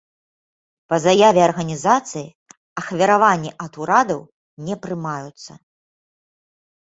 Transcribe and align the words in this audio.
Па 0.91 0.97
заяве 1.05 1.41
арганізацыі, 1.49 2.23
ахвяраванні 2.81 3.51
ад 3.65 3.73
урадаў 3.85 4.21
не 4.69 4.75
прымаюцца. 4.87 5.51